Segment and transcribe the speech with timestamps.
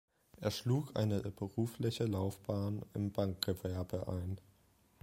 [0.37, 4.39] Er schlug eine berufliche Laufbahn im Bankgewerbe ein.